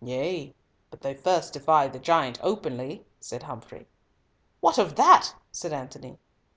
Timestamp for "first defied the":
1.12-1.98